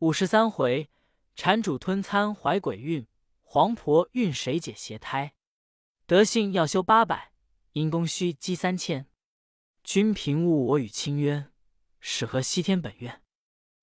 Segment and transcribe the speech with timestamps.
[0.00, 0.88] 五十三回，
[1.34, 3.06] 禅主吞餐怀鬼孕，
[3.42, 5.34] 黄婆孕谁解邪胎？
[6.06, 7.34] 德性要修八百，
[7.72, 9.10] 因功须积三千。
[9.84, 11.52] 君平误我与清渊，
[11.98, 13.22] 始合西天本愿。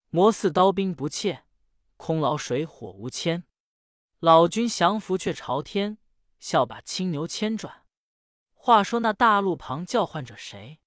[0.09, 1.43] 魔似刀兵不怯，
[1.97, 3.43] 空劳水火无牵。
[4.17, 5.99] 老君降服却朝天，
[6.39, 7.85] 笑把青牛牵转。
[8.55, 10.79] 话说那大路旁叫唤着谁？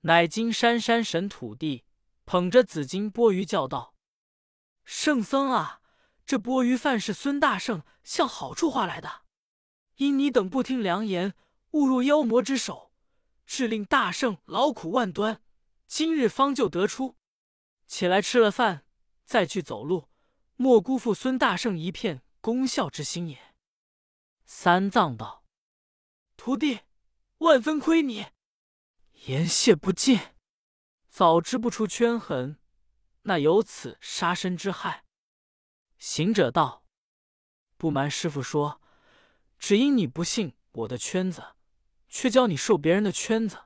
[0.00, 1.84] 乃金山山神土地，
[2.24, 3.93] 捧着紫金钵盂叫道
[4.84, 5.80] ：“圣僧啊，
[6.24, 9.22] 这钵盂饭是孙大圣向好处化来的，
[9.96, 11.34] 因你等不听良言，
[11.72, 12.92] 误入妖魔之手，
[13.46, 15.42] 致令大圣劳苦万端，
[15.86, 17.16] 今日方就得出。
[17.86, 18.86] 起来吃了饭，
[19.24, 20.08] 再去走路，
[20.56, 23.54] 莫辜负孙大圣一片功效之心也。”
[24.46, 25.44] 三藏道
[26.36, 26.80] ：“徒弟。”
[27.38, 28.26] 万分亏你，
[29.26, 30.18] 言谢不尽。
[31.08, 32.58] 早知不出圈痕，
[33.24, 35.04] 那有此杀身之害。
[35.98, 36.84] 行者道
[37.76, 38.80] ：“不瞒师傅说，
[39.58, 41.56] 只因你不信我的圈子，
[42.08, 43.64] 却教你受别人的圈子，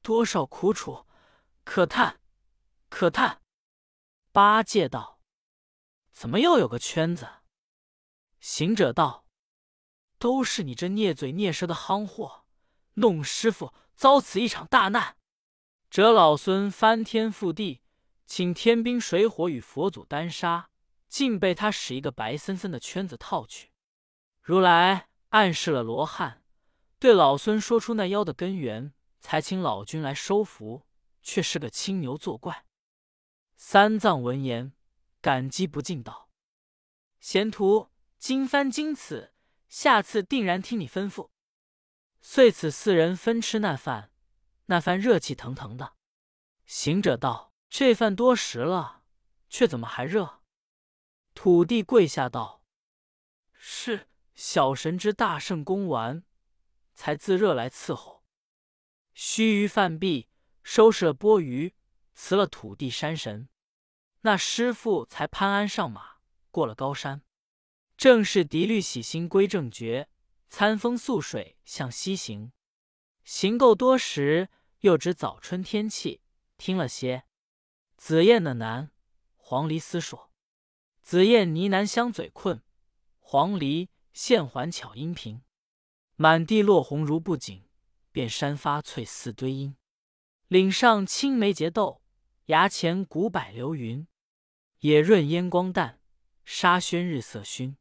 [0.00, 1.06] 多少苦楚，
[1.64, 2.20] 可叹，
[2.88, 3.42] 可叹。”
[4.32, 5.20] 八戒道
[6.12, 7.42] ：“怎么又有个圈子？”
[8.40, 9.26] 行者道
[10.18, 12.44] ：“都是你这孽嘴孽舌的夯货。”
[12.96, 15.16] 弄师傅遭此一场大难，
[15.88, 17.82] 折老孙翻天覆地，
[18.26, 20.70] 请天兵水火与佛祖单杀，
[21.08, 23.72] 竟被他使一个白森森的圈子套去。
[24.40, 26.44] 如来暗示了罗汉，
[26.98, 30.86] 对老孙说出那妖的根源，才请老君来收服，
[31.22, 32.66] 却是个青牛作怪。
[33.56, 34.72] 三藏闻言，
[35.20, 36.28] 感激不尽，道
[37.20, 39.32] ：“贤徒，今番经此，
[39.68, 41.30] 下次定然听你吩咐。”
[42.20, 44.10] 遂此四人分吃那饭，
[44.66, 45.94] 那饭热气腾腾的。
[46.64, 49.02] 行者道：“这饭多时了，
[49.48, 50.42] 却怎么还热？”
[51.34, 52.62] 土地跪下道
[53.52, 56.22] ：“是小神之大圣功完，
[56.94, 58.24] 才自热来伺候。”
[59.12, 60.28] 须臾饭毕，
[60.62, 61.72] 收拾了钵盂，
[62.14, 63.48] 辞了土地山神，
[64.20, 66.18] 那师傅才攀鞍上马，
[66.52, 67.24] 过了高山。
[67.96, 70.08] 正是涤律洗心归正觉。
[70.48, 72.52] 餐风宿水向西行，
[73.24, 74.48] 行够多时，
[74.82, 76.22] 又值早春天气。
[76.56, 77.24] 听了些，
[78.06, 78.90] 紫燕的难，
[79.34, 80.30] 黄鹂思说。
[81.00, 82.62] 紫燕呢喃相嘴困，
[83.18, 85.40] 黄鹂线环巧音频。
[86.16, 87.66] 满地落红如布锦，
[88.12, 89.74] 遍山发翠似堆阴。
[90.48, 92.02] 岭上青梅结豆，
[92.48, 94.06] 崖前古柏流云。
[94.80, 95.98] 野润烟光淡，
[96.44, 97.78] 沙宣日色熏。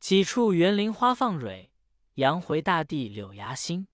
[0.00, 1.70] 几处园林花放蕊。
[2.14, 3.86] 阳回大地柳芽新，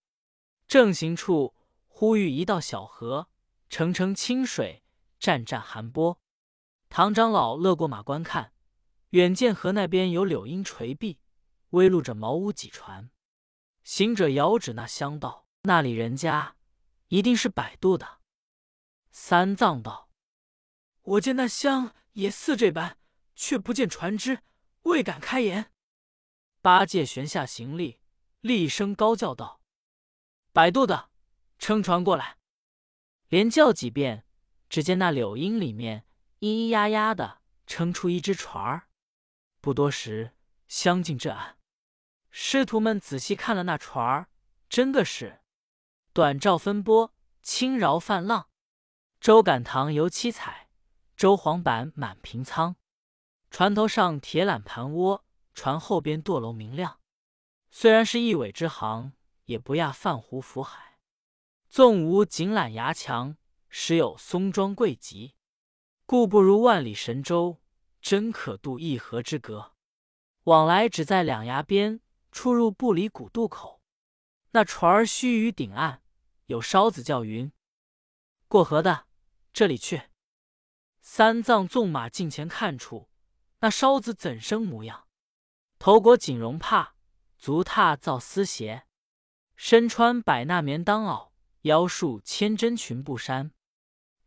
[0.67, 1.55] 正行处
[1.87, 3.29] 忽遇一道小河，
[3.69, 4.83] 澄澄清水，
[5.21, 6.19] 湛湛寒波。
[6.89, 8.53] 唐长老勒过马观看，
[9.11, 11.21] 远见河那边有柳荫垂碧，
[11.71, 13.11] 微露着茅屋几船。
[13.85, 16.57] 行者遥指那乡道，那里人家
[17.09, 18.21] 一定是摆渡的。
[19.13, 20.11] 三藏道
[21.03, 22.99] ：“我见那乡也似这般，
[23.37, 24.43] 却不见船只，
[24.83, 25.73] 未敢开言。”
[26.63, 28.01] 八戒悬下行李。
[28.41, 29.61] 厉声高叫道
[30.55, 31.11] ：“摆渡的，
[31.59, 32.39] 撑船过来！”
[33.29, 34.25] 连叫几遍，
[34.71, 36.07] 只见那柳荫里面
[36.39, 38.89] 咿咿呀呀的撑出一只船儿。
[39.61, 40.35] 不多时，
[40.69, 41.59] 相近这岸。
[42.31, 44.29] 师徒们仔细看了那船儿，
[44.69, 45.41] 真的是
[46.13, 48.49] 短棹分波，轻饶泛浪。
[49.21, 50.71] 舟杆堂油七彩，
[51.17, 52.77] 舟黄板满平仓。
[53.51, 57.01] 船头上铁缆盘窝，船后边舵楼明亮。
[57.71, 59.13] 虽然是一尾之行，
[59.47, 61.01] 也不亚泛湖浮海。
[61.69, 63.37] 纵无锦缆牙墙，
[63.71, 65.35] 时有松桩桂棘，
[66.05, 67.63] 故不如万里神州，
[68.03, 69.75] 真可渡一河之隔。
[70.45, 73.81] 往来只在两崖边，出入不离古渡口。
[74.51, 76.03] 那船儿须臾顶岸，
[76.47, 77.51] 有烧子叫云
[78.49, 79.07] ：“过河的，
[79.53, 80.11] 这里去。”
[81.01, 83.09] 三藏纵马近前看处，
[83.61, 85.07] 那烧子怎生模样？
[85.79, 86.97] 头裹锦绒帕。
[87.39, 88.87] 足踏皂丝鞋，
[89.57, 91.31] 身穿百衲棉裆袄，
[91.63, 93.53] 腰束千针裙布衫，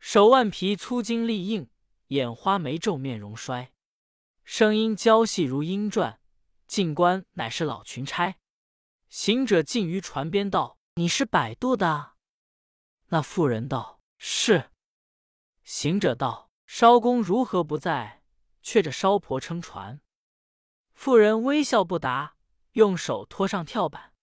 [0.05, 1.69] 手腕皮粗筋力硬，
[2.07, 3.71] 眼花眉皱面容衰，
[4.43, 6.17] 声音娇细如莺啭，
[6.67, 8.35] 进官乃是老群差。
[9.07, 12.15] 行者近于船边道：“你是摆渡的？”
[13.07, 14.71] 那妇人道：“是。”
[15.63, 18.23] 行者道：“艄公如何不在？
[18.61, 20.01] 却着艄婆撑船。”
[20.93, 22.35] 妇人微笑不答。
[22.73, 24.13] 用手托上跳板，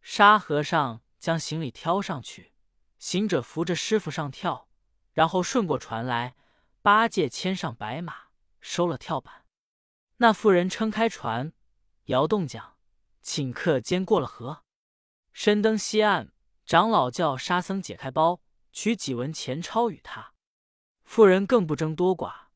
[0.00, 2.54] 沙和尚将行李挑上去，
[2.98, 4.69] 行者扶着师傅上跳，
[5.12, 6.34] 然后顺过船来。
[6.82, 8.28] 八戒牵上白马，
[8.60, 9.44] 收了跳板。
[10.16, 11.52] 那妇人撑开船，
[12.04, 12.76] 摇动桨，
[13.22, 14.64] 顷刻间过了河。
[15.32, 16.32] 深登西岸，
[16.64, 18.40] 长老叫沙僧解开包，
[18.72, 20.32] 取几文钱钞与他。
[21.04, 22.46] 妇人更不争多寡，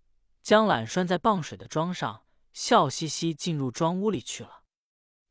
[0.42, 2.24] 将缆拴在傍水的桩上，
[2.54, 4.62] 笑嘻嘻进入庄屋里去了。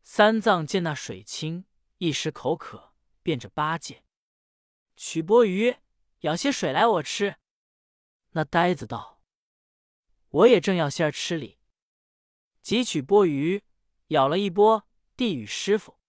[0.03, 1.65] 三藏见那水清，
[1.97, 2.93] 一时口渴，
[3.23, 4.03] 便着八戒
[4.95, 5.77] 取钵盂，
[6.23, 7.37] 舀些水来我吃。
[8.31, 9.21] 那呆子道
[10.29, 11.59] ：“我也正要些儿吃哩。”
[12.63, 13.61] 汲取钵盂，
[14.07, 14.87] 舀了一钵，
[15.17, 15.99] 递与师傅。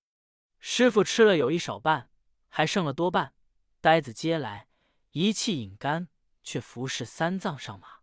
[0.60, 2.10] 师傅吃了有一少半，
[2.48, 3.34] 还剩了多半。
[3.80, 4.68] 呆子接来，
[5.10, 6.08] 一气饮干，
[6.44, 8.00] 却服侍三藏上马。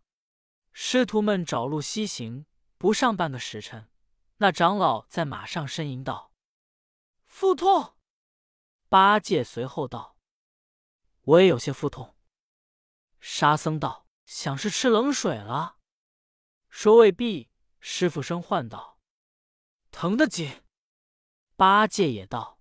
[0.72, 2.44] 师徒们找路西行，
[2.76, 3.90] 不上半个时辰，
[4.36, 6.34] 那长老在马上呻吟道
[7.24, 7.96] ：“腹痛。”
[8.90, 10.11] 八戒随后道
[11.22, 12.16] ：“我也有些腹痛。”
[13.20, 15.78] 沙僧道：“想是吃冷水了。”
[16.68, 17.50] 说未必。
[17.84, 19.00] 师傅声唤道
[19.90, 20.62] ：“疼得紧。”
[21.56, 22.60] 八戒也道：“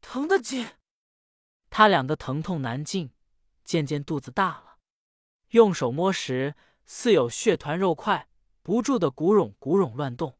[0.00, 0.66] 疼得紧。”
[1.68, 3.14] 他两个疼痛难禁，
[3.62, 4.78] 渐渐肚子大了，
[5.50, 6.54] 用手摸时，
[6.86, 8.28] 似有血团肉块
[8.62, 10.38] 不住的鼓冗鼓冗乱动。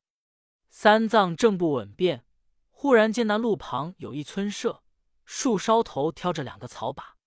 [0.70, 2.26] 三藏正不稳便，
[2.70, 4.82] 忽然见那路旁有一村舍，
[5.26, 7.18] 树梢头挑着两个草把。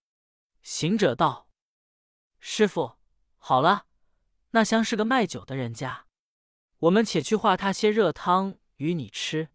[0.66, 1.48] 行者道
[2.42, 2.98] ：“师傅，
[3.38, 3.86] 好了，
[4.50, 6.08] 那厢是个卖酒的人家。”
[6.80, 9.50] 我们且去化他些热汤与你吃，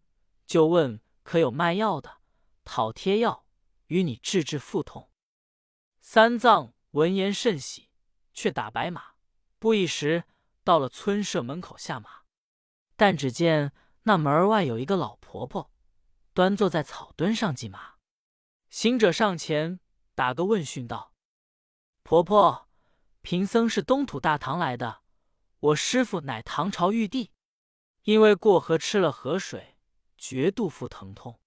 [0.45, 2.21] 就问可有卖药的，
[2.63, 3.45] 讨贴药
[3.87, 5.11] 与你治治腹痛。
[5.99, 7.89] 三藏闻言甚喜，
[8.33, 9.15] 却打白马，
[9.59, 10.23] 不一时
[10.63, 12.21] 到了村舍门口下马。
[12.95, 13.73] 但只见
[14.03, 15.69] 那门外有一个老婆婆，
[16.33, 17.95] 端坐在草墩上系马。
[18.69, 19.81] 行者上前
[20.15, 21.13] 打个问讯道
[22.03, 22.69] ：“婆婆，
[23.21, 25.01] 贫僧是东土大唐来的。”
[25.61, 27.31] 我师父乃唐朝玉帝，
[28.01, 29.77] 因为过河吃了河水，
[30.17, 31.39] 绝肚腹疼痛。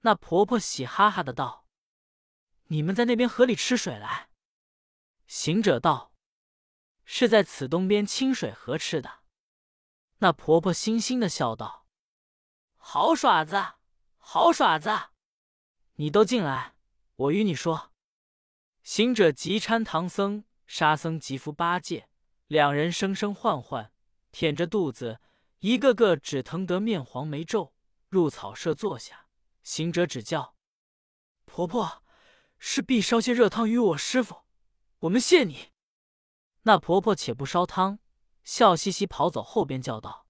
[0.00, 1.64] 那婆婆喜哈哈的道
[2.66, 4.30] ：“你们在那边河里吃水来？”
[5.28, 6.12] 行者道
[7.04, 9.20] ：“是在此东边清水河吃的。”
[10.18, 11.86] 那婆婆欣欣的笑道
[12.76, 13.74] ：“好耍子，
[14.18, 14.90] 好耍子！
[15.94, 16.74] 你都进来，
[17.20, 17.92] 我与你说。”
[18.82, 22.08] 行者急搀唐僧，沙僧急扶八戒。
[22.46, 23.92] 两人声声唤唤，
[24.32, 25.20] 舔着肚子，
[25.60, 27.74] 一个个只疼得面黄眉皱，
[28.08, 29.28] 入草舍坐下。
[29.62, 30.56] 行者只叫
[31.44, 32.02] ：“婆婆，
[32.58, 34.42] 是必烧些热汤与我师傅，
[35.00, 35.68] 我们谢你。”
[36.62, 38.00] 那婆婆且不烧汤，
[38.42, 40.26] 笑嘻嘻跑走后边叫道：“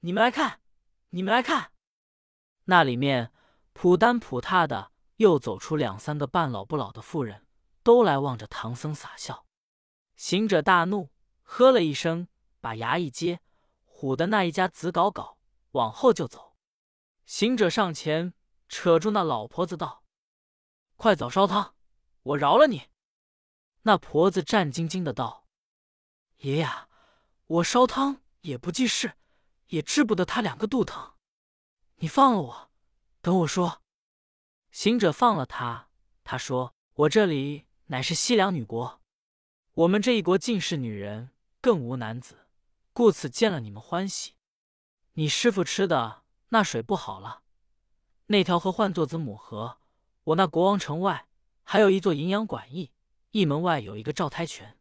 [0.00, 0.62] 你们来看，
[1.10, 1.72] 你们来看！”
[2.64, 3.32] 那里面
[3.74, 7.46] 普丹普踏的又走出两三个半老不老的妇人，
[7.84, 9.46] 都来望着唐僧撒笑。
[10.16, 11.10] 行者大怒。
[11.50, 12.28] 喝了一声，
[12.60, 13.40] 把牙一接，
[13.86, 15.38] 唬的那一家子搞搞
[15.70, 16.58] 往后就走。
[17.24, 18.34] 行者上前
[18.68, 20.04] 扯住那老婆子道
[20.96, 21.74] ：“快早烧汤，
[22.22, 22.90] 我饶了你。”
[23.84, 25.46] 那婆子战兢兢的道
[26.44, 26.68] ：“爷爷，
[27.46, 29.14] 我烧汤也不济事，
[29.68, 31.14] 也治不得他两个肚疼。
[31.96, 32.70] 你放了我，
[33.22, 33.80] 等我说。”
[34.70, 35.88] 行者放了他，
[36.24, 39.00] 他说：“我这里乃是西凉女国，
[39.74, 41.30] 我们这一国尽是女人。”
[41.60, 42.46] 更无男子，
[42.92, 44.36] 故此见了你们欢喜。
[45.14, 47.42] 你师傅吃的那水不好了，
[48.26, 49.78] 那条河唤作子母河。
[50.22, 51.26] 我那国王城外
[51.64, 52.92] 还有一座营养馆驿，
[53.32, 54.78] 驿门外有一个照胎泉。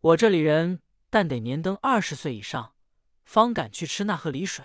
[0.00, 2.74] 我这里人但得年登二十岁以上，
[3.26, 4.64] 方敢去吃那河里水。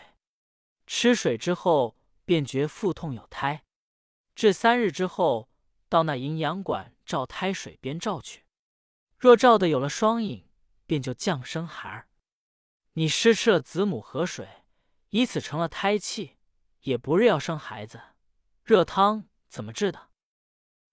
[0.88, 3.66] 吃水之后便觉腹痛有胎，
[4.36, 5.50] 至三日之后
[5.90, 8.46] 到那营养馆照胎水边照去，
[9.18, 10.48] 若照的有了双影。
[10.86, 12.10] 便就降生孩儿。
[12.94, 14.66] 你失吃了子母河水，
[15.10, 16.38] 以此成了胎气，
[16.82, 18.02] 也不日要生孩子。
[18.64, 20.10] 热汤怎么治的？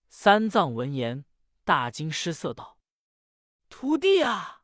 [0.09, 1.25] 三藏闻言
[1.64, 2.78] 大惊失色，道
[3.68, 4.62] ：“徒弟啊，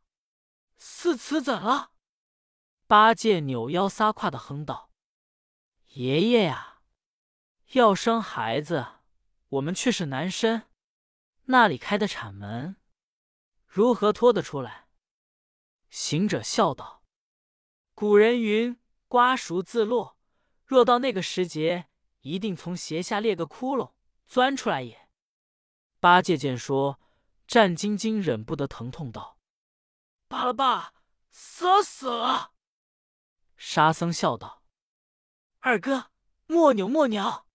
[0.79, 1.93] 四此怎了？”
[2.87, 4.91] 八戒扭腰撒胯的哼道
[5.95, 6.76] ：“爷爷呀，
[7.73, 8.87] 要生孩子，
[9.49, 10.63] 我们却是男生，
[11.45, 12.77] 那里开的产门，
[13.67, 14.89] 如何拖得出来？”
[15.91, 17.03] 行者笑道
[17.95, 20.19] ：“古人云，瓜熟自落。
[20.65, 21.89] 若到那个时节，
[22.21, 23.93] 一定从鞋下裂个窟窿，
[24.27, 25.09] 钻出来也。”
[26.01, 27.01] 八戒见说，
[27.47, 29.39] 战兢兢，忍不得疼痛，道
[30.29, 30.93] ：“罢了罢，
[31.31, 32.53] 死了死了。”
[33.57, 34.63] 沙僧笑道
[35.61, 36.11] ：“二哥，
[36.47, 37.46] 莫扭莫扭，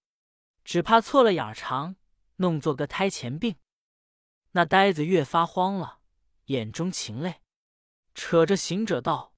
[0.72, 1.98] 只怕错了眼肠，
[2.38, 3.58] 弄作个胎前病。”
[4.56, 6.00] 那呆子越发慌了，
[6.46, 7.42] 眼中噙泪。
[8.16, 9.34] 扯着行者道：“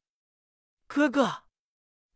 [0.86, 1.46] 哥哥，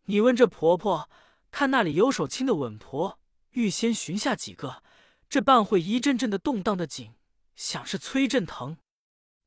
[0.03, 1.09] 你问这婆婆，
[1.49, 3.19] 看那里有手轻的稳婆，
[3.53, 4.83] 预先寻下几个。
[5.27, 7.15] 这半会一阵阵的动荡的紧，
[7.55, 8.77] 想是崔振腾。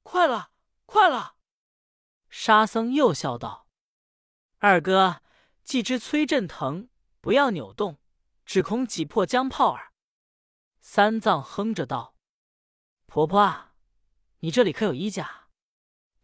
[0.02, 0.50] 快了，
[0.84, 1.36] 快了！”
[2.28, 3.68] 沙僧又笑道
[4.58, 5.22] ：“二哥，
[5.62, 6.88] 既知崔振腾，
[7.20, 7.99] 不要扭动，
[8.50, 9.92] 只恐挤破浆泡儿。”
[10.82, 12.16] 三藏哼着道
[13.06, 13.76] ：“婆婆啊，
[14.40, 15.50] 你这里可有衣架？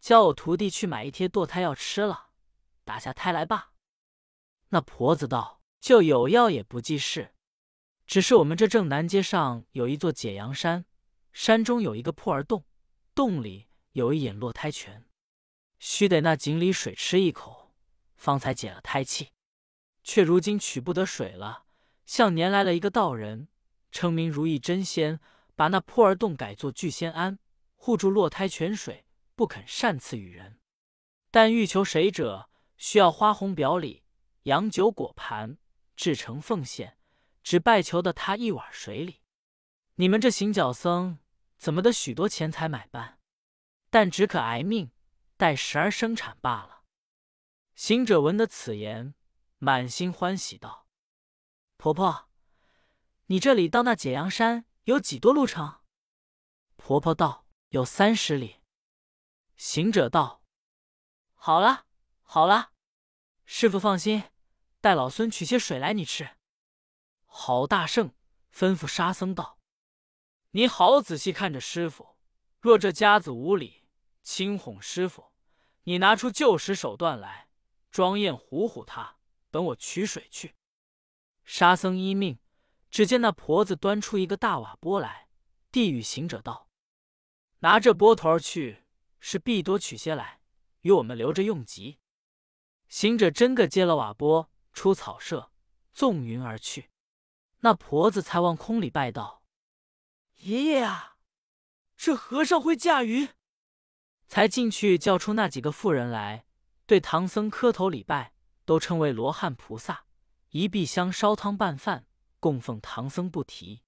[0.01, 2.31] 叫我徒弟去买一贴堕胎药吃了，
[2.83, 3.71] 打下胎来吧。”
[4.71, 7.33] 那婆子道：“就有药也不济事，
[8.05, 10.85] 只是我们这正南街上有一座解阳山，
[11.31, 12.65] 山中有一个破儿洞，
[13.15, 15.07] 洞里有一眼落胎泉，
[15.79, 17.73] 须得那井里水吃一口，
[18.17, 19.31] 方才解了胎气。
[20.03, 21.66] 却如今取不得水了，
[22.07, 23.49] 向年来了一个道人。”
[23.89, 25.19] 称名如意真仙，
[25.55, 27.39] 把那破儿洞改作聚仙庵，
[27.75, 30.59] 护住落胎泉水，不肯擅赐与人。
[31.31, 34.03] 但欲求水者，需要花红表里、
[34.43, 35.57] 洋酒果盘，
[35.95, 36.97] 制成奉献，
[37.43, 39.21] 只拜求的他一碗水里。
[39.95, 41.19] 你们这行脚僧
[41.57, 43.19] 怎么得许多钱财买办？
[43.89, 44.91] 但只可挨命，
[45.37, 46.83] 待时而生产罢了。
[47.73, 49.15] 行者闻得此言，
[49.59, 50.86] 满心欢喜道
[51.77, 52.29] ：“婆婆。”
[53.29, 55.81] 你这里到那解阳山有几多路程？
[56.77, 58.61] 婆婆道：“有三十里。”
[59.57, 60.43] 行者道
[61.35, 61.85] ：“好了，
[62.21, 62.71] 好了，
[63.43, 64.23] 师傅放心，
[64.79, 66.37] 待老孙取些水来你吃。”
[67.25, 68.13] 郝大圣
[68.53, 69.59] 吩咐沙僧道
[70.51, 72.17] ：“你好仔细看着师傅，
[72.59, 73.87] 若这家子无礼，
[74.23, 75.33] 轻哄师傅，
[75.83, 77.49] 你拿出旧时手段来，
[77.91, 79.17] 装验唬唬他，
[79.51, 80.55] 等我取水去。”
[81.47, 82.37] 沙僧依命。
[82.89, 85.27] 只见那婆子端出一个大瓦钵来，
[85.71, 86.69] 递与行者道
[87.59, 88.85] ：“拿着钵头去，
[89.19, 90.39] 是必多取些来，
[90.81, 91.99] 与我们留着用急。”
[92.87, 95.51] 行者真个接了瓦钵，出草舍，
[95.91, 96.91] 纵云而去。
[97.59, 99.43] 那婆子才往空里拜道
[100.43, 101.17] ：“爷爷啊，
[101.97, 103.27] 这和尚会驾云。”
[104.27, 106.45] 才进去叫出那几个妇人来，
[106.85, 110.06] 对唐僧磕头礼拜，都称为罗汉菩萨，
[110.57, 112.07] 一壁香烧汤拌饭。
[112.39, 113.83] 供奉唐僧不提，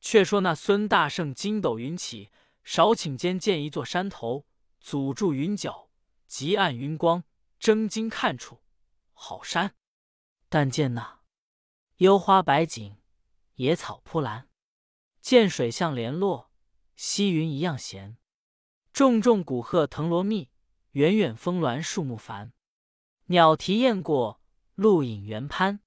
[0.00, 2.30] 却说那孙大圣筋斗云起，
[2.62, 4.46] 少顷间见一座山头，
[4.80, 5.90] 阻住云脚，
[6.26, 7.24] 极暗云光，
[7.58, 8.62] 睁睛看处，
[9.12, 9.74] 好山！
[10.48, 11.20] 但见那
[11.96, 12.96] 幽花白景，
[13.56, 14.48] 野草铺蓝，
[15.20, 16.50] 涧水相连络，
[16.96, 18.16] 溪云一样闲。
[18.94, 20.50] 重重古鹤藤萝密，
[20.92, 22.52] 远远峰峦树木繁。
[23.26, 24.40] 鸟啼雁过，
[24.74, 25.80] 鹿影猿攀。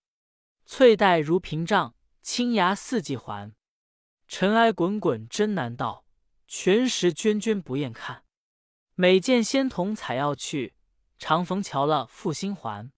[0.69, 3.55] 翠黛如屏障，青崖四季环。
[4.27, 6.03] 尘埃滚滚真难到，
[6.45, 8.25] 泉石涓涓不厌看。
[8.93, 10.75] 每见仙童采药去，
[11.17, 12.91] 常逢瞧了负心还。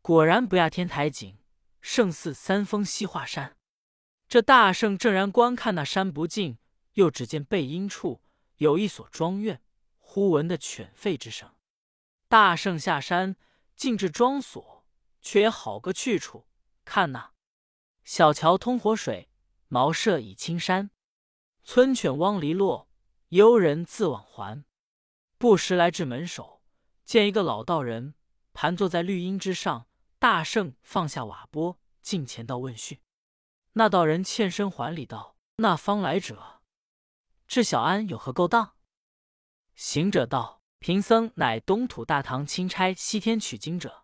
[0.00, 1.36] 果然不亚天台景，
[1.82, 3.54] 胜似三峰西华山。
[4.26, 6.56] 这大圣正然观看那山不尽，
[6.94, 8.22] 又只见背阴处
[8.56, 9.62] 有一所庄院，
[9.98, 11.54] 忽闻的犬吠之声。
[12.28, 13.36] 大圣下山，
[13.76, 14.86] 进至庄所，
[15.20, 16.46] 却也好个去处。
[16.84, 17.30] 看呐
[18.04, 19.30] 小桥通活水，
[19.68, 20.90] 茅舍倚青山。
[21.62, 22.90] 村犬汪篱落，
[23.28, 24.64] 幽人自往还。
[25.38, 26.62] 不时来至门首，
[27.04, 28.14] 见一个老道人
[28.52, 29.86] 盘坐在绿荫之上。
[30.18, 32.98] 大圣放下瓦钵，近前道问讯。
[33.74, 36.62] 那道人欠身还礼道：“那方来者，
[37.46, 38.74] 至小安有何勾当？”
[39.74, 44.03] 行者道：“贫僧乃东土大唐钦差西天取经者。”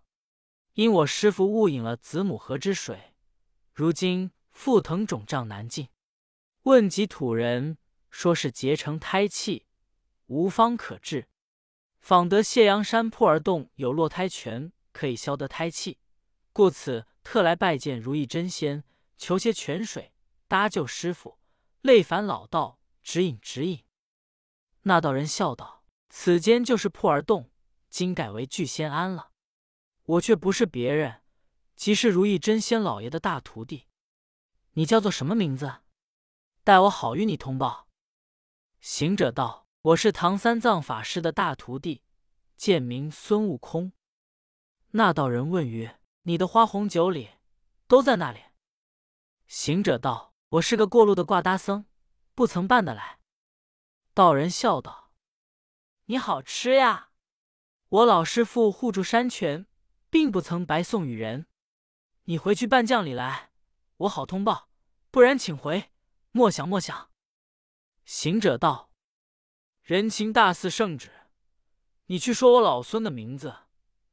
[0.80, 3.12] 因我师父误饮了子母河之水，
[3.74, 5.90] 如今腹疼肿胀难禁。
[6.62, 7.76] 问及土人，
[8.08, 9.66] 说是结成胎气，
[10.28, 11.28] 无方可治。
[12.00, 15.98] 访得谢阳山破而洞有落胎泉，可以消得胎气，
[16.54, 18.82] 故此特来拜见如意真仙，
[19.18, 20.14] 求些泉水
[20.48, 21.36] 搭救师傅。
[21.82, 23.84] 累烦老道指引指引。
[24.84, 27.50] 那道人笑道：“此间就是破而洞，
[27.90, 29.29] 今改为聚仙庵了。”
[30.10, 31.22] 我却不是别人，
[31.76, 33.86] 即是如意真仙老爷的大徒弟。
[34.72, 35.82] 你叫做什么名字？
[36.64, 37.86] 待我好与你通报。
[38.80, 42.02] 行者道：“我是唐三藏法师的大徒弟，
[42.56, 43.92] 贱名孙悟空。”
[44.92, 47.30] 那道人问曰：“你的花红酒里
[47.86, 48.40] 都在那里？”
[49.46, 51.86] 行者道：“我是个过路的挂搭僧，
[52.34, 53.20] 不曾办得来。”
[54.12, 55.12] 道人笑道
[56.06, 57.10] ：“你好吃呀！
[57.88, 59.66] 我老师傅护住山泉。”
[60.10, 61.46] 并不曾白送与人，
[62.24, 63.52] 你回去办将礼来，
[63.98, 64.68] 我好通报。
[65.10, 65.90] 不然，请回。
[66.32, 67.10] 莫想莫想。
[68.04, 68.92] 行者道
[69.82, 71.10] ：“人情大似圣旨，
[72.06, 73.54] 你去说我老孙的名字，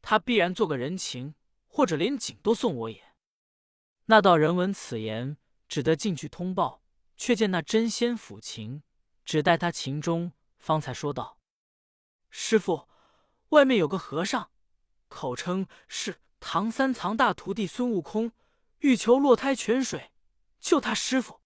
[0.01, 1.36] 他必然做个人情，
[1.68, 3.13] 或者连锦都送我也。”
[4.06, 5.38] 那道人闻此言，
[5.68, 6.84] 只得进去通报，
[7.16, 8.84] 却见那真仙抚琴，
[9.25, 11.39] 只待他琴中，方才说道
[12.30, 12.88] ：“师傅，
[13.50, 14.51] 外面有个和尚，
[15.07, 18.31] 口称是唐三藏大徒弟孙悟空，
[18.79, 20.11] 欲求落胎泉水，
[20.59, 21.41] 救他师傅。”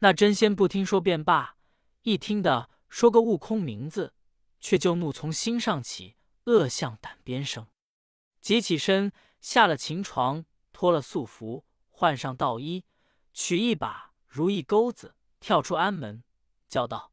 [0.00, 1.56] 那真仙不听说便罢，
[2.02, 4.14] 一听的说个悟空名字，
[4.60, 7.66] 却就怒从心上起，恶向胆边生。
[8.40, 12.84] 即起身下了琴床，脱了素服，换上道衣，
[13.32, 16.22] 取一把如意钩子，跳出安门，
[16.68, 17.12] 叫道：“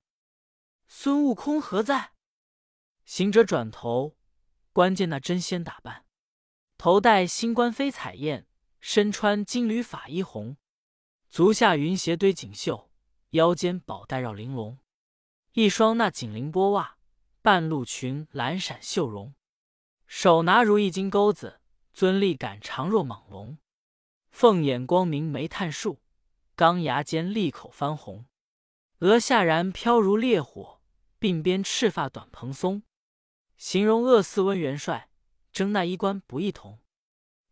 [0.87, 2.11] 孙悟空何在？”
[3.05, 4.17] 行者转头，
[4.73, 6.05] 关键那真仙打扮，
[6.77, 8.47] 头戴星冠飞彩燕，
[8.79, 10.55] 身穿金缕法衣红。
[11.27, 12.89] 足下云鞋堆锦绣，
[13.31, 14.77] 腰间宝带绕玲珑，
[15.53, 16.97] 一双那锦绫波袜，
[17.41, 19.33] 半露裙蓝闪绣绒，
[20.07, 21.59] 手拿如意金钩子，
[21.93, 23.57] 尊力感长若蟒龙，
[24.29, 26.01] 凤眼光明眉探树，
[26.55, 28.25] 钢牙尖利口翻红，
[28.99, 30.81] 额下然飘如烈火，
[31.19, 32.83] 鬓边赤发短蓬松，
[33.61, 35.11] 形容恶似温元帅，
[35.53, 36.79] 争那衣冠不异同。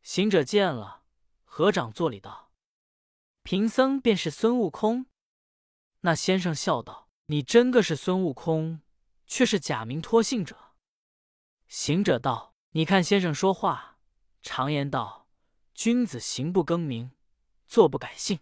[0.02, 1.04] 行者见了，
[1.44, 2.52] 合掌作礼道。
[3.44, 5.06] 贫僧便是孙悟空。
[6.00, 8.82] 那先生笑道：“你真个是孙悟空，
[9.28, 10.74] 却是假名托姓者。”
[11.70, 14.00] 行者道：“你看先生说话，
[14.42, 15.28] 常言道，
[15.76, 17.12] 君子行不更名，
[17.68, 18.40] 坐不改姓。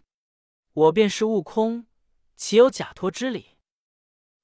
[0.72, 1.86] 我便是悟空，
[2.34, 3.58] 岂有假托之理？”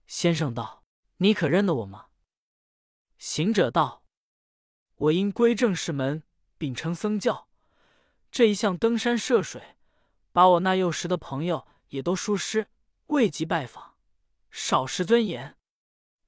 [0.07, 0.85] 先生道
[1.17, 2.09] ：“你可认得我吗？”
[3.27, 4.05] 行者道
[4.97, 6.25] ：“我因归正士门，
[6.59, 7.49] 秉承僧教，
[8.31, 9.79] 这一向登山涉水。”
[10.31, 12.69] 把我那幼时的朋友也都疏失，
[13.07, 13.97] 未及拜访，
[14.51, 15.57] 少失尊严。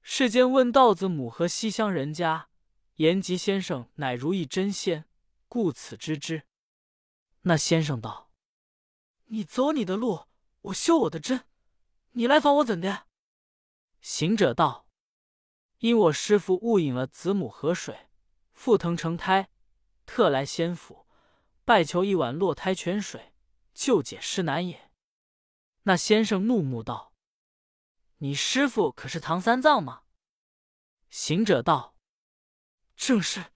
[0.01, 2.49] 世间问道子母和西乡人家，
[2.95, 5.05] 言及先生乃如意真仙，
[5.47, 6.47] 故此知之。
[7.41, 8.31] 那先生道
[9.29, 10.25] ：“你走你的路，
[10.61, 11.43] 我修我的真。
[12.13, 13.05] 你来访我怎的？”
[14.01, 14.85] 行者道
[15.79, 18.09] ：“因我师父误饮了子母河水，
[18.53, 19.49] 腹疼成胎，
[20.05, 21.07] 特来仙府，
[21.63, 23.33] 拜求一碗落胎泉水。”
[23.77, 24.91] 救解师难也。
[25.83, 27.13] 那先生怒目道
[28.17, 30.01] ：“你师傅可是唐三藏吗？”
[31.11, 31.95] 行者道
[32.97, 33.51] ：“正是，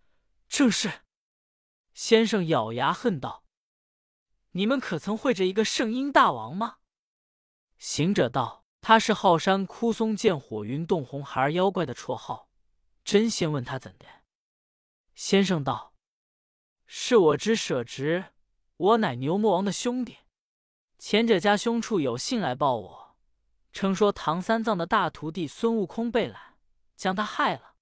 [0.47, 1.01] 正是。”
[1.95, 3.43] 先生咬牙恨道
[4.51, 6.77] ：“你们可曾会着一个圣婴大王吗？”
[7.79, 12.50] 行者道：“他是浩山枯松见火云洞红孩儿妖怪的绰号。”
[13.06, 14.06] 真仙问他怎的？
[15.15, 15.94] 先生道
[16.86, 18.26] ：“是我之舍侄。”
[18.82, 20.17] 我乃牛魔王的兄弟，
[20.98, 23.15] 前者家兄处有信来报我，
[23.72, 26.58] 称说唐三藏的大徒弟孙悟空被拦，
[26.96, 27.76] 将他害了。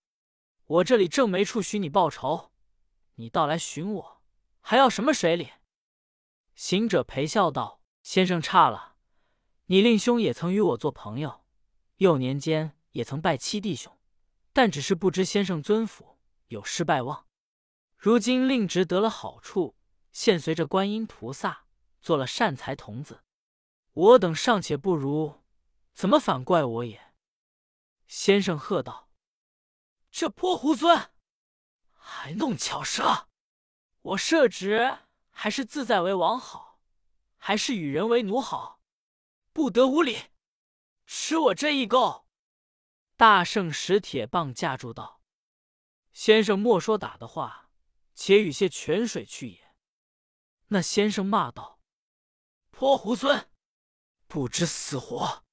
[0.66, 2.52] 我这里正没处许你报仇，
[3.16, 4.22] 你倒来寻我，
[4.60, 5.52] 还要什么水礼？
[6.54, 8.98] 行者陪笑道：“先生差了，
[9.72, 11.46] 你令兄也曾与我做朋友，
[11.98, 13.96] 幼年间也曾拜七弟兄，
[14.52, 17.28] 但只是不知先生尊府有失拜望，
[17.96, 19.76] 如今令侄得了好处。”
[20.12, 21.66] 现随着观音菩萨
[22.02, 23.24] 做了善财童子，
[23.94, 25.44] 我等尚且不如，
[25.94, 27.14] 怎么反怪我也？
[28.08, 29.12] 先生喝道
[30.10, 31.10] ：“这泼猢狲，
[31.94, 33.28] 还弄巧舌！
[34.02, 34.98] 我设职
[35.30, 36.80] 还是自在为王好，
[37.38, 38.79] 还是与人为奴好？
[39.52, 40.30] 不得无礼！
[41.06, 42.28] 吃我这一钩！”
[43.18, 45.22] 大圣使铁棒架住道
[46.14, 47.70] ：“先生莫说打的话，
[48.16, 49.76] 且与些泉水去也。”
[50.72, 51.82] 那先生骂道
[52.72, 53.48] ：“泼猢狲，
[54.28, 55.44] 不知死活！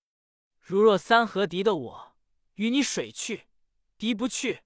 [0.60, 2.16] 如若三合敌的我
[2.54, 3.48] 与你水去，
[3.96, 4.62] 敌不去，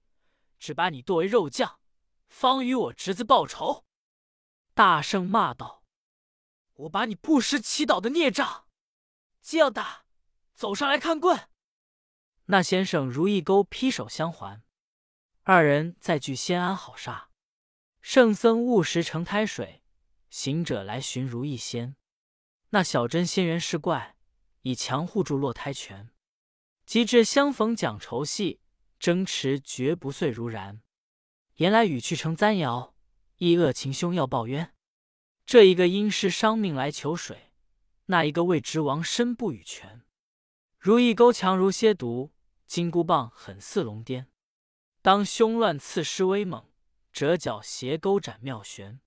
[0.59, 1.79] 只把你剁为肉酱，
[2.27, 3.85] 方与我侄子报仇。”
[4.75, 5.83] 大圣骂道
[6.73, 8.67] ：“我把你不识祈祷的孽障！
[9.41, 10.05] 既要打，
[10.53, 11.49] 走上来看棍！”
[12.45, 14.61] 那先生如意钩劈手相还，
[15.43, 17.29] 二人再聚先安好刹。
[18.01, 19.83] 圣僧误食成胎水。
[20.29, 21.97] 行者来寻如意仙，
[22.69, 24.15] 那小真仙缘是怪，
[24.61, 26.09] 以强护住落胎泉。
[26.85, 28.61] 及至相逢讲愁戏，
[28.97, 30.81] 争持绝不遂如然。
[31.55, 32.95] 言来语去成簪摇，
[33.39, 34.73] 亦恶情凶要报冤。
[35.45, 37.50] 这一个因是伤命来求水，
[38.11, 40.03] 那一个为执王身不与权。
[40.77, 42.33] 如意钩强如蝎毒，
[42.67, 44.27] 金箍棒狠似龙颠。
[45.01, 46.69] 当凶乱刺狮威猛，
[47.13, 48.99] 折角斜钩斩妙旋。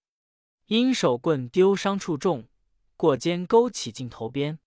[0.66, 2.48] 因手棍丢伤处重，
[2.96, 4.58] 过肩勾起镜头边。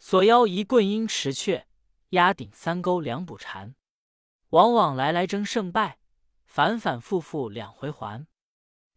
[0.00, 1.68] 锁腰一棍应持却，
[2.08, 3.76] 压顶三钩两补缠。
[4.48, 6.00] 往往来来争胜败，
[6.44, 8.26] 反反复复两回环。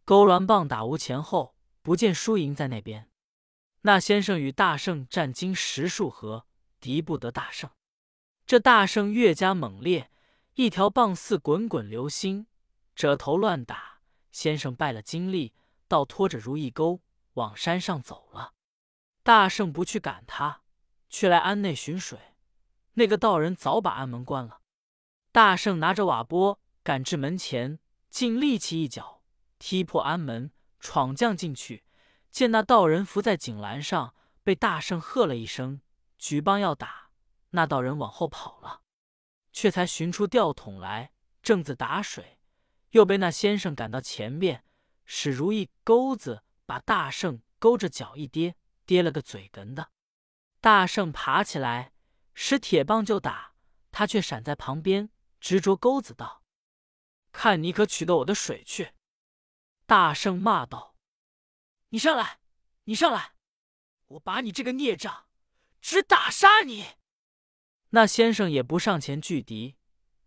[0.04, 3.08] 勾鸾棒打无前后，不见输赢在那边。
[3.86, 6.46] 那先生与大圣战经十数合，
[6.80, 7.68] 敌不得大圣。
[8.46, 10.10] 这大圣越加猛烈，
[10.54, 12.46] 一条棒似滚滚流星，
[12.94, 14.00] 折头乱打。
[14.32, 15.52] 先生败了精力，
[15.86, 17.02] 倒拖着如意钩
[17.34, 18.54] 往山上走了。
[19.22, 20.62] 大圣不去赶他，
[21.10, 22.18] 却来庵内寻水。
[22.94, 24.62] 那个道人早把庵门关了。
[25.30, 29.22] 大圣拿着瓦钵赶至门前，尽力气一脚
[29.58, 31.84] 踢破庵门，闯将进去，
[32.34, 35.80] 见那道人伏在井栏上，被大圣喝了一声，
[36.18, 37.10] 举棒要打。
[37.50, 38.82] 那道人往后跑了，
[39.52, 41.12] 却才寻出吊桶来，
[41.44, 42.40] 正自打水，
[42.90, 44.64] 又被那先生赶到前面，
[45.04, 49.92] 使如意钩子把大圣勾着脚一跌，跌了个嘴哏的。
[50.60, 51.92] 大圣爬起来，
[52.34, 53.52] 使铁棒就打，
[53.92, 56.42] 他却闪在旁边，执着钩子道
[57.30, 58.90] ：“看你可取得我的水去！”
[59.86, 60.93] 大圣骂道
[61.94, 62.40] ：“你上来，
[62.86, 63.34] 你上来，
[64.08, 65.26] 我把你这个孽障，
[65.80, 66.86] 只打杀你！”
[67.90, 69.76] 那先生也不上前拒敌，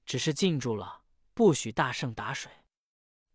[0.06, 1.01] 只是禁住了，
[1.34, 2.49] 不许大圣打水。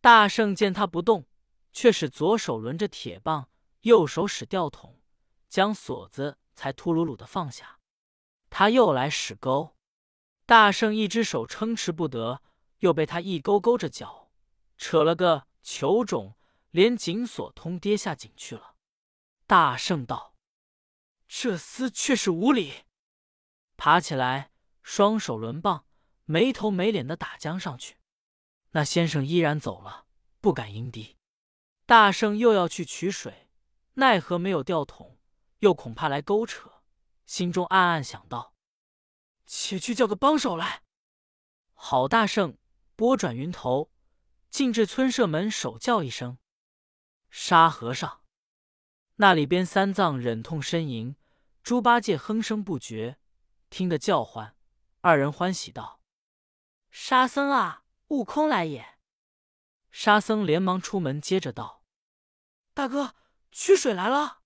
[0.00, 1.26] 大圣见他不动，
[1.74, 3.50] 却使左手抡着铁棒，
[3.82, 5.02] 右手使吊桶，
[5.50, 7.80] 将锁子才秃噜噜的放下。
[8.48, 9.76] 他又来使钩，
[10.46, 12.40] 大圣一只手撑持不得，
[12.78, 14.30] 又被他一勾勾着脚，
[14.78, 16.34] 扯了个球肿，
[16.72, 18.74] 连紧锁通跌下井去了。
[19.46, 20.34] 大圣道
[21.28, 22.84] ：“这厮却是无礼。”
[23.76, 24.50] 爬起来，
[24.82, 25.86] 双手抡棒，
[26.24, 27.98] 没头没脸的打将上去。
[28.70, 30.06] 那先生依然走了，
[30.40, 31.18] 不敢迎敌。
[31.84, 33.50] 大圣又要去取水，
[33.94, 35.18] 奈何没有吊桶，
[35.58, 36.82] 又恐怕来勾扯，
[37.26, 38.54] 心中暗暗想到：
[39.44, 40.82] 且去叫个帮手来。
[41.74, 42.56] 好大圣
[42.96, 43.90] 拨转云头，
[44.48, 46.38] 进至村舍门首，叫一声
[47.32, 48.20] ：“沙和尚！”
[49.16, 51.16] 那里边三藏忍痛呻吟，
[51.64, 53.18] 猪八戒哼声不绝。
[53.70, 54.54] 听得叫唤，
[55.00, 56.02] 二人欢喜道
[56.92, 58.98] ：“沙僧啊，悟空来也！”
[59.90, 61.84] 沙僧连忙出门，接着道
[62.74, 63.14] ：“大哥，
[63.50, 64.42] 取水来了。”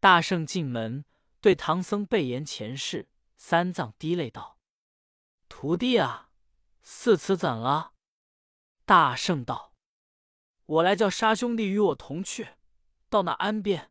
[0.00, 1.04] 大圣进门，
[1.42, 3.10] 对唐僧备言前世。
[3.36, 4.58] 三藏滴泪道
[5.48, 6.30] ：“徒弟啊，
[6.82, 7.94] 四慈怎了？”
[8.84, 9.69] 大圣道
[10.70, 12.50] ：“我来叫沙兄弟与我同去，
[13.08, 13.90] 到那岸边，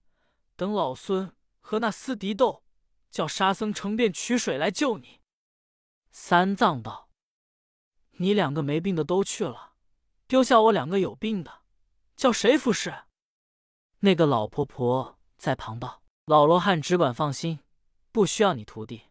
[0.56, 2.64] 等老孙和那厮敌斗。”
[3.12, 5.20] 叫沙僧乘便取水来救你。
[6.12, 7.10] 三藏道
[8.22, 9.74] ：“你两个没病的都去了，
[10.28, 11.64] 丢下我两个有病的，
[12.16, 12.94] 叫谁服侍？”
[14.02, 17.60] 那个老婆婆在旁道：“老罗汉只管放心，
[18.12, 19.06] 不需要你徒弟，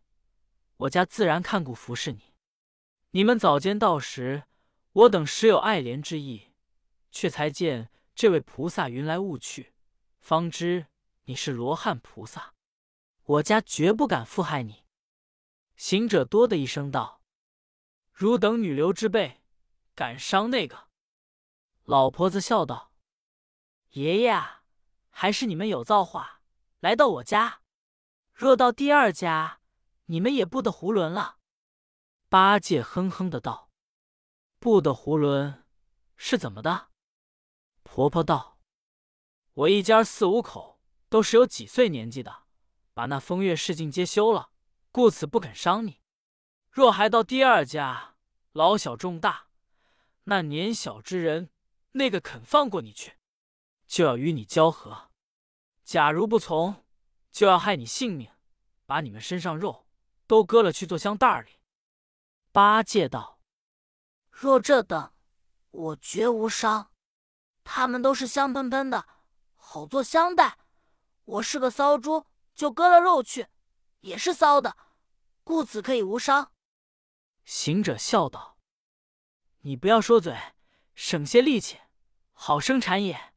[0.77, 2.33] 我家自然看顾服侍你。
[3.11, 4.45] 你们早间到时，
[4.93, 6.48] 我等实有爱怜之意，
[7.19, 9.75] 却才见这位菩萨云来雾去，
[10.21, 10.87] 方知
[11.25, 12.55] 你是罗汉菩萨。”
[13.27, 14.85] 我家绝不敢负害你。
[15.75, 17.21] 行者多的一声道
[18.15, 19.43] ：“汝等女流之辈，
[19.97, 20.87] 敢伤那个？”
[21.83, 22.93] 老婆子笑道
[23.95, 24.63] ：“爷爷啊，
[25.11, 26.43] 还是你们有造化，
[26.79, 27.63] 来到我家。
[28.33, 29.61] 若到第二家，
[30.05, 31.39] 你们也不得囫囵了。”
[32.31, 33.73] 八戒哼哼的道
[34.61, 35.65] ：“不得囫囵
[36.17, 36.88] 是怎么的？”
[37.99, 38.61] 婆婆道
[39.55, 42.45] ：“我一家四五口，都是有几岁年纪的。”
[42.95, 44.51] 把那风月事尽皆休了，
[44.93, 46.01] 故此不肯伤你。
[46.71, 48.15] 若还到第二家，
[48.53, 49.49] 老小重大，
[50.25, 51.51] 那年小之人，
[51.91, 53.15] 那个肯放过你去，
[53.89, 55.11] 就要与你交合；
[55.83, 56.85] 假如不从，
[57.33, 58.31] 就要害你性命，
[58.87, 59.89] 把你们身上肉
[60.29, 61.59] 都割了去做香袋里。
[62.53, 63.41] 八戒道
[64.31, 65.13] ：“若这等，
[65.73, 66.93] 我绝无伤。
[67.71, 69.07] 他们都是香喷喷的，
[69.55, 70.57] 好做香袋。
[71.27, 72.25] 我是个骚猪。”
[72.59, 73.47] 就割了肉去，
[74.01, 74.77] 也是骚的，
[75.45, 76.51] 故此可以无伤。
[77.45, 78.59] 行者笑道
[79.63, 80.37] ：“你不要说嘴，
[80.97, 81.79] 省些力气，
[82.33, 83.35] 好生产也。”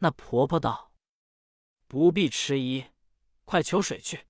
[0.00, 0.92] 那婆婆道
[1.88, 2.88] ：“不必迟疑，
[3.46, 4.26] 快求水去。”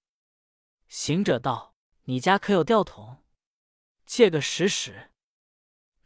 [0.87, 3.25] 行者道：“你家可有吊桶？
[4.07, 5.11] 借个使使。”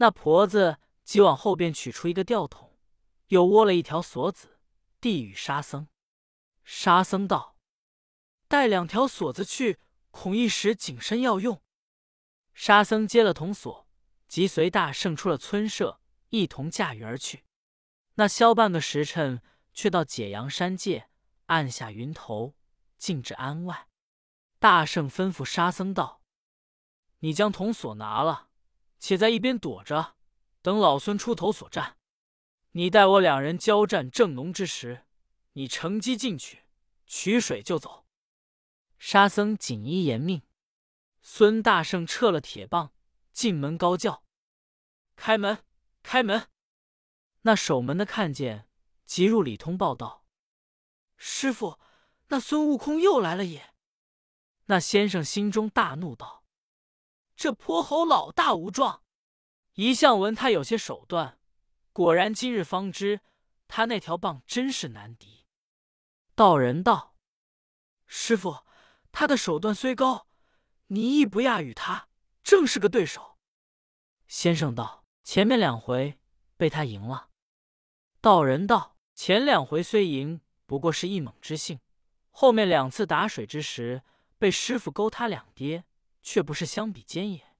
[0.00, 2.71] 那婆子即往后边取出一个吊桶，
[3.32, 4.58] 又窝了一条锁子，
[5.00, 5.88] 递与沙僧。
[6.64, 7.56] 沙僧道：
[8.46, 11.62] 带两条锁子去，恐一时紧身要用。
[12.52, 13.88] 沙僧接了铜锁，
[14.28, 17.46] 即随大圣出了村舍，一同驾云而去。
[18.16, 19.40] 那消半个时辰，
[19.72, 21.08] 却到解阳山界，
[21.46, 22.54] 按下云头，
[22.98, 23.88] 进至庵外。
[24.58, 26.20] 大圣吩咐沙僧道
[27.20, 28.50] ：“你将铜锁拿了，
[28.98, 30.16] 且在一边躲着，
[30.60, 31.96] 等老孙出头所战。
[32.72, 35.06] 你待我两人交战正浓之时，
[35.52, 36.64] 你乘机进去
[37.06, 38.06] 取水就走。”
[38.98, 40.42] 沙僧锦衣严命。
[41.22, 42.92] 孙大圣撤了铁棒，
[43.32, 44.24] 进门高叫
[45.14, 45.64] ：“开门！
[46.02, 46.48] 开门！”
[47.42, 48.68] 那守门的看见，
[49.04, 50.24] 急入里通报道
[51.16, 51.78] ：“师傅，
[52.28, 53.74] 那孙悟空又来了也！”
[54.66, 56.44] 那先生心中大怒道
[57.36, 59.04] ：“这泼猴老大无状，
[59.74, 61.38] 一向闻他有些手段，
[61.92, 63.20] 果然今日方知，
[63.68, 65.46] 他那条棒真是难敌。”
[66.34, 67.16] 道人道
[68.06, 68.64] ：“师傅，
[69.10, 70.28] 他的手段虽高。”
[70.88, 72.08] 你亦不亚于他，
[72.42, 73.38] 正是个对手。
[74.28, 76.18] 先生道：“前面两回
[76.58, 77.30] 被他赢了。”
[78.20, 81.78] 道人道：“前两回虽赢，不过是一猛之性；
[82.30, 84.02] 后面两次打水之时，
[84.38, 85.84] 被师傅勾他两跌，
[86.22, 87.56] 却不是相比肩也。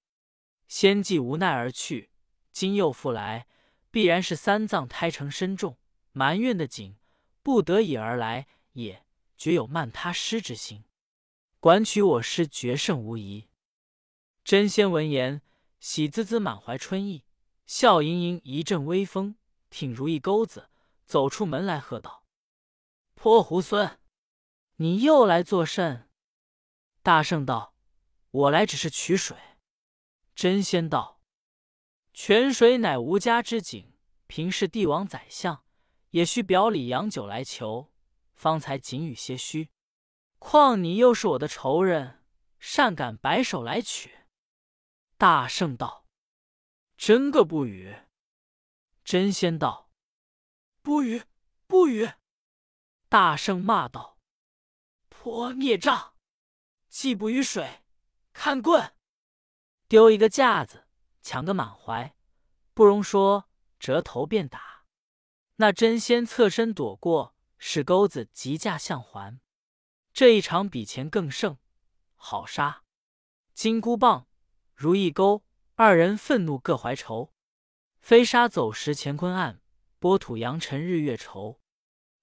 [0.68, 2.10] 先既无奈而去，
[2.52, 3.46] 今又复来，
[3.92, 5.78] 必然是三藏胎成身重，
[6.10, 6.96] 埋怨的紧，
[7.42, 9.04] 不得已而来，也
[9.36, 10.82] 绝有慢他师之心。”
[11.60, 13.48] 管取我师决胜无疑。
[14.42, 15.42] 真仙闻言，
[15.78, 17.22] 喜滋滋，满怀春意，
[17.66, 19.36] 笑盈盈，一阵微风，
[19.70, 20.70] 挺如意钩子，
[21.06, 22.24] 走出门来，喝道
[23.14, 23.98] ：“泼猢狲，
[24.76, 26.08] 你又来作甚？”
[27.04, 27.76] 大圣道
[28.32, 29.36] ：“我来只是取水。”
[30.34, 31.20] 真仙道
[32.24, 33.94] ：“泉水乃无家之井，
[34.28, 35.64] 平是帝王宰相，
[36.10, 37.92] 也需表里洋酒来求，
[38.32, 39.70] 方才仅与些虚。”
[40.38, 42.22] 况你又是我的仇人，
[42.60, 44.20] 善敢摆手来取？
[45.16, 46.06] 大圣道
[46.96, 47.92] ：“真个不语。”
[49.02, 49.90] 真仙道
[50.80, 51.24] ：“不语，
[51.66, 52.08] 不语。”
[53.10, 54.20] 大圣骂道
[55.10, 56.14] ：“泼孽障！
[56.88, 57.82] 既不与水，
[58.32, 58.94] 看棍！”
[59.90, 60.81] 丢一个架子，
[61.22, 62.14] 抢个满怀，
[62.74, 64.84] 不容说，折头便打。
[65.56, 69.40] 那真仙侧身躲过，使钩子急架相还。
[70.12, 71.56] 这一场比前更胜，
[72.16, 72.82] 好杀！
[73.54, 74.26] 金箍棒、
[74.74, 75.44] 如意钩，
[75.76, 77.32] 二人愤怒各怀仇。
[78.00, 79.62] 飞沙走石乾坤暗，
[79.98, 81.60] 波土扬尘日月愁。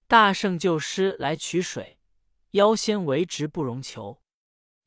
[0.06, 1.98] 大圣救师来取水，
[2.50, 4.20] 妖仙为直不容求。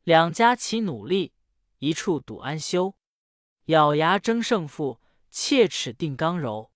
[0.04, 1.34] 两家齐努力，
[1.80, 2.96] 一处赌安休。
[3.68, 5.00] 咬牙争胜负，
[5.32, 6.72] 切齿定刚柔。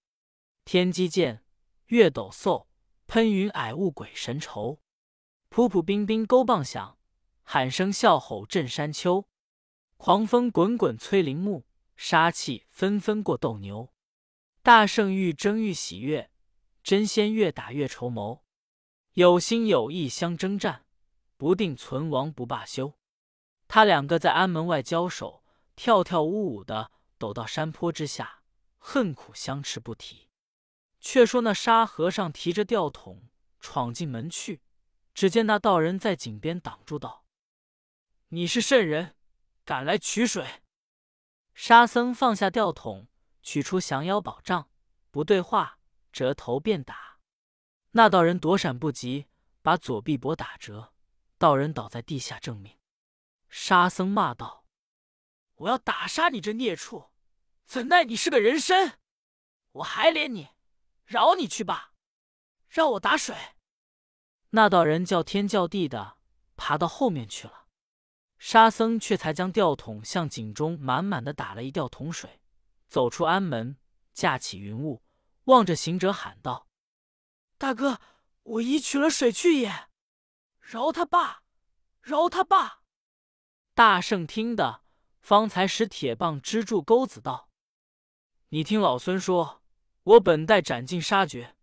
[0.63, 1.43] 天机剑，
[1.88, 2.67] 月斗嗖，
[3.08, 4.80] 喷云霭雾鬼神愁。
[5.50, 6.97] 普普冰冰钩棒响，
[7.43, 9.28] 喊声啸吼震山丘。
[9.97, 11.65] 狂风滚滚摧林木，
[11.97, 13.91] 杀气纷纷过斗牛。
[14.62, 16.32] 大圣愈争愈喜悦，
[16.84, 18.45] 真仙越打越筹谋。
[19.13, 20.86] 有心有意相征战，
[21.36, 22.93] 不定存亡不罢休。
[23.67, 25.43] 他两个在安门外交手，
[25.77, 28.41] 跳跳舞舞的抖到山坡之下，
[28.79, 30.27] 恨苦相持不提。
[30.99, 34.63] 却说那沙和尚提着吊桶闯进门去。
[35.13, 37.25] 只见那道人在井边挡住道
[38.29, 39.15] ：“你是圣人，
[39.63, 40.63] 敢来取水？”
[41.53, 43.07] 沙僧放下吊桶，
[43.41, 44.69] 取出降妖宝杖，
[45.11, 45.79] 不对话，
[46.11, 47.19] 折头便打。
[47.91, 49.27] 那道人躲闪不及，
[49.61, 50.93] 把左臂膊打折，
[51.37, 52.77] 道人倒在地下，正命。
[53.49, 54.65] 沙僧骂道
[55.58, 57.12] ：“我要打杀你这孽畜！
[57.65, 59.00] 怎奈你是个人参，
[59.74, 60.50] 我还怜你，
[61.06, 61.93] 饶你去吧，
[62.67, 63.36] 让我打水。”
[64.52, 66.17] 那道人叫天叫地的，
[66.56, 67.67] 爬到后面去了。
[68.38, 72.39] 沙僧却才将吊桶向井中满满的打了一吊桶水，
[72.88, 73.78] 走出安门，
[74.13, 75.04] 架起云雾，
[75.46, 76.70] 望着行者喊道
[77.58, 78.00] ：“大哥，
[78.43, 79.89] 我已取了水去也，
[80.62, 81.41] 饶他罢，
[82.00, 82.84] 饶他罢。”
[83.74, 84.84] 大圣听得，
[85.27, 87.49] 方才使铁棒支住钩子，道
[88.47, 89.61] ：“你听老孙说，
[90.03, 91.57] 我本待斩尽杀绝，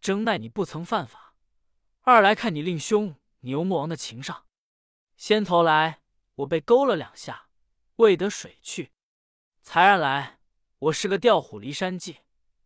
[0.00, 1.34] 真奈你不曾犯法。”
[2.00, 4.46] 二来看你令兄牛魔王的情上，
[5.18, 6.00] 先头来
[6.36, 7.48] 我被勾了两下，
[7.96, 8.88] 未得水去；
[9.60, 10.38] 才二来
[10.78, 12.20] 我是个调虎离山计，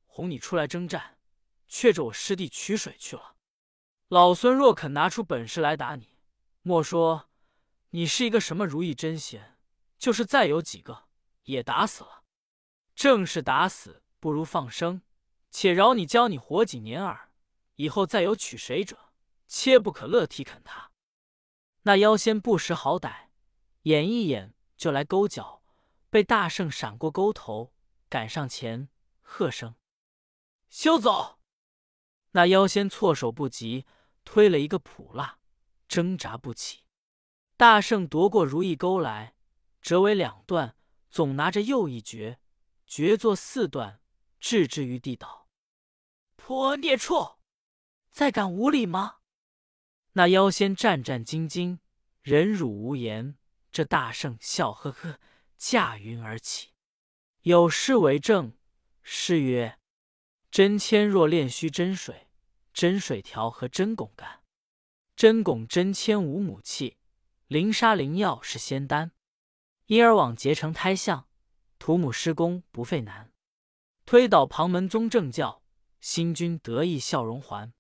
[0.07, 1.19] 哄你出来征战，
[1.67, 3.35] 却着我师弟取水去了。
[4.07, 6.17] 老孙若肯拿出本事来打你，
[6.63, 7.29] 莫说
[7.91, 9.54] 你是一个什么如意真仙，
[10.05, 11.05] 就是再有几个
[11.45, 12.25] 也打死了。
[12.95, 15.01] 正是打死不如放生，
[15.51, 17.33] 且饶你教你活几年耳，
[17.77, 19.15] 以后再有取水者。
[19.49, 20.91] 切不可乐提啃他！
[21.85, 23.29] 那妖仙不识好歹，
[23.85, 25.63] 眼一眼就来勾脚，
[26.11, 27.73] 被大圣闪过勾头，
[28.11, 28.91] 赶上前，
[29.23, 29.75] 喝声
[30.69, 31.39] ：“休走！”
[32.33, 33.87] 那妖仙措手不及，
[34.23, 35.39] 推了一个普蜡，
[35.89, 36.85] 挣扎不起。
[37.57, 39.34] 大圣夺过如意钩来，
[39.85, 40.77] 折为两段，
[41.11, 42.41] 总拿着又一绝，
[42.87, 44.01] 绝作四段，
[44.41, 45.47] 置之于地道。
[46.37, 47.39] 泼孽畜，
[48.11, 49.17] 再敢无礼吗？
[50.13, 51.81] 那妖仙战战兢兢，
[52.23, 53.37] 忍辱无言。
[53.71, 55.21] 这大圣笑呵呵，
[55.59, 56.71] 驾云而起，
[57.43, 58.57] 有诗为证。
[59.03, 59.79] 诗曰
[60.51, 62.31] ：“真铅若炼须真水，
[62.73, 64.45] 真水调和真汞干。
[65.15, 66.97] 真汞真铅无母气，
[67.49, 69.13] 灵砂灵药是仙丹。
[69.87, 71.29] 因而往结成胎相，
[71.79, 73.33] 土母施工不费难。
[74.07, 75.63] 推倒旁门宗正教，
[76.01, 77.73] 新君得意笑容还。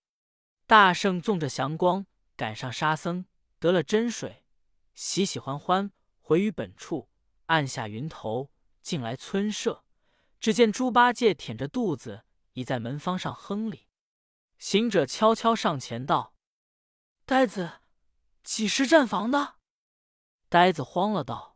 [0.66, 3.26] 大圣纵着祥光，赶上沙僧，
[3.58, 4.44] 得了真水。”
[4.94, 5.90] 喜喜欢欢
[6.20, 7.10] 回于本处，
[7.46, 9.84] 按下云头，进来村舍。
[10.38, 13.88] 只见猪八戒舔着肚子，倚在门方上哼里。
[14.58, 16.34] 行者悄悄上前道
[17.26, 17.80] ：“呆子，
[18.42, 19.56] 几时站房的？”
[20.48, 21.53] 呆子慌了，道：“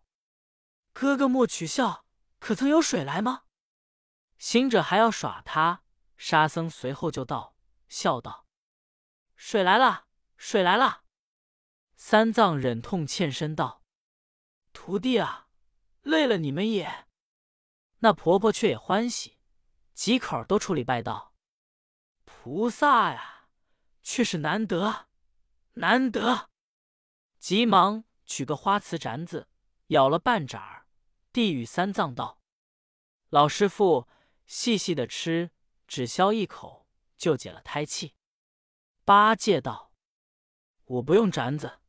[1.01, 2.05] 哥哥莫取笑，
[2.41, 3.45] 可曾有水来吗？”
[4.37, 5.85] 行者还要耍他，
[6.17, 7.55] 沙僧随后就到，
[7.89, 8.49] 笑道
[9.37, 11.05] ：“水来了，水来了。”
[11.95, 13.85] 三藏忍痛欠身道
[14.75, 15.47] ：“徒弟啊，
[16.03, 17.07] 累了你们也。”
[18.03, 19.39] 那婆婆却也欢喜，
[19.95, 21.33] 几口都出礼拜道
[22.27, 23.49] ：“菩萨呀，
[24.03, 25.07] 却是难得，
[25.75, 26.51] 难得！”
[27.39, 29.49] 急忙取个花瓷盏子，
[29.87, 30.78] 舀了半盏儿，
[31.33, 32.41] 递与三藏道
[33.31, 34.09] ：“老师傅，
[34.47, 35.51] 细细的吃，
[35.87, 36.87] 只消一口，
[37.17, 38.15] 就解了胎气。”
[39.05, 39.93] 八戒道
[40.85, 41.81] ：“我不用盏子。”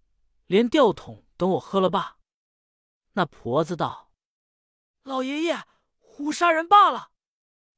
[0.48, 2.18] 连吊桶等我喝了罢。
[3.14, 4.12] 那婆子道
[5.04, 5.64] ：“老爷爷
[6.00, 7.12] 胡杀人罢了。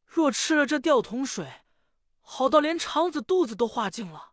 [0.06, 1.64] 若吃了这吊桶水，
[2.22, 4.32] 好到连肠子肚子都化净了。”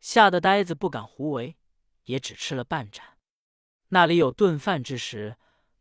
[0.00, 1.56] 吓得呆子不敢胡为，
[2.04, 3.18] 也只吃了半盏。
[3.90, 5.38] 那里有顿饭之时，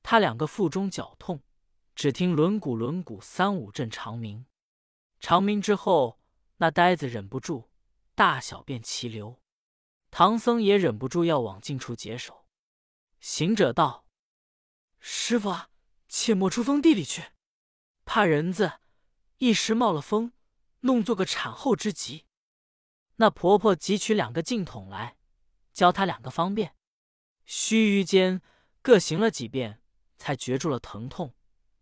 [0.07, 1.41] 他两个腹中绞痛，
[1.95, 4.45] 只听轮毂轮毂三五阵长鸣。
[5.19, 6.21] 长鸣之后，
[6.57, 7.71] 那呆子忍不住
[8.13, 9.41] 大小便齐流。
[10.11, 12.45] 唐僧也忍不住要往近处解手，
[13.19, 14.05] 行者道
[15.01, 15.51] ：“师傅，
[16.07, 17.31] 切莫出风地里去，
[18.05, 18.73] 怕人子
[19.37, 20.33] 一时冒了风，
[20.81, 22.27] 弄作个产后之急。”
[23.17, 25.17] 那婆婆汲取两个净桶来，
[25.73, 26.75] 教他两个方便。
[27.43, 28.43] 须臾间，
[28.83, 29.81] 各行了几遍，
[30.25, 31.35] 才觉住了疼痛，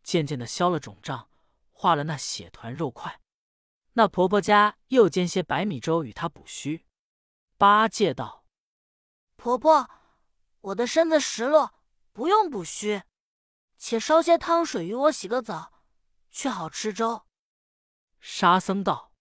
[0.03, 1.29] 渐渐的消了肿胀，
[1.71, 3.21] 化了那血团肉块。
[3.93, 6.85] 那婆婆家又煎些白米粥与她补虚。
[7.57, 8.43] 八戒道
[9.37, 9.89] ：“婆婆，
[10.59, 11.73] 我的身子实落，
[12.11, 13.03] 不用补虚，
[13.77, 15.71] 且烧些汤水与我洗个澡，
[16.29, 17.25] 却好吃粥。”
[18.19, 19.13] 沙僧道：“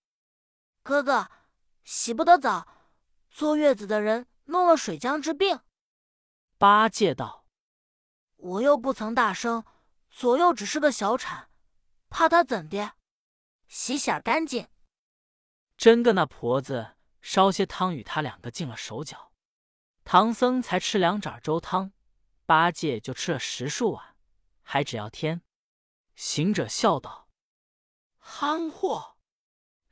[0.82, 1.30] 哥哥，
[1.84, 2.66] 洗不得澡，
[3.30, 5.60] 坐月子的人弄了水浆之病。”
[6.58, 7.41] 八戒道
[8.42, 9.64] ：“我又不曾大声，
[10.10, 11.48] 左右只是个小产，
[12.10, 12.92] 怕他怎的？
[13.68, 14.68] 洗洗干净。”
[15.78, 16.96] 真个那婆子。
[17.24, 19.32] 烧些汤与他两个净了手脚，
[20.02, 21.92] 唐僧才吃两盏粥汤，
[22.44, 24.16] 八戒就吃了十数碗，
[24.60, 25.40] 还只要添。
[26.16, 27.28] 行者笑道
[28.18, 29.16] ：“憨货，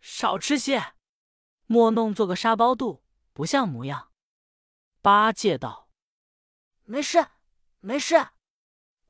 [0.00, 0.94] 少吃些，
[1.66, 4.10] 莫弄做个沙包肚，不像模样。”
[5.00, 5.88] 八戒道
[6.82, 7.28] ：“没事，
[7.78, 8.30] 没事，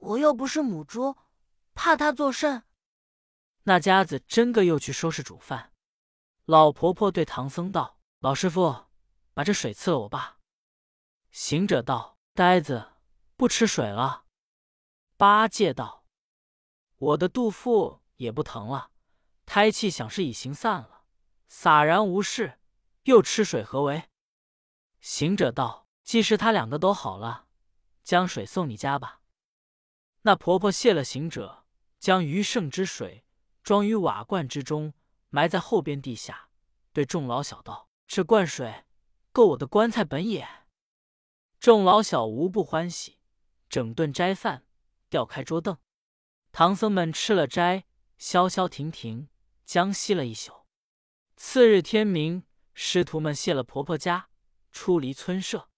[0.01, 1.17] 我又不是母猪，
[1.75, 2.65] 怕他作甚？”
[3.65, 5.73] 那家子真个又去收拾煮饭。
[6.45, 7.99] 老婆婆对唐僧道。
[8.21, 8.85] 老师傅，
[9.33, 10.41] 把这水赐了我吧。
[11.31, 12.91] 行者道：“呆子，
[13.35, 14.25] 不吃水了。”
[15.17, 16.05] 八戒道
[16.97, 18.91] ：“我的肚腹也不疼了，
[19.47, 21.05] 胎气想是已行散了，
[21.49, 22.59] 洒然无事，
[23.05, 24.11] 又吃水何为？”
[25.01, 27.47] 行者道：“既是他两个都好了，
[28.05, 29.20] 将水送你家吧。”
[30.23, 31.65] 那婆婆谢了行者，
[31.99, 33.25] 将余剩之水
[33.63, 34.93] 装于瓦罐之中，
[35.31, 36.51] 埋在后边地下，
[36.93, 37.89] 对众老小道。
[38.07, 38.85] 这灌水
[39.33, 40.47] 够我的棺材本也。
[41.59, 43.19] 众老小无不欢喜，
[43.69, 44.64] 整顿斋饭，
[45.09, 45.79] 调开桌凳。
[46.53, 47.85] 唐僧们吃了斋，
[48.18, 49.29] 消消停停，
[49.64, 50.66] 将息了一宿。
[51.37, 52.45] 次日天明，
[52.75, 54.29] 师徒们谢了婆婆家，
[54.73, 55.68] 出离村舍。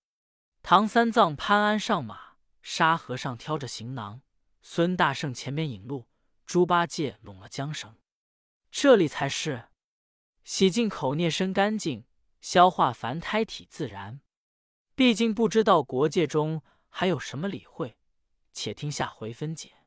[0.63, 4.23] 唐三藏攀鞍上马，沙和尚挑着行囊，
[4.63, 6.09] 孙大圣前面引路，
[6.47, 7.97] 猪八戒拢了缰绳。
[8.71, 9.69] 这里才是
[10.45, 12.07] 洗净口孽身干净。
[12.41, 14.21] 消化凡胎体自然，
[14.97, 17.97] 毕竟不知道国界中还有什么理会，
[18.53, 19.82] 且听下回分解。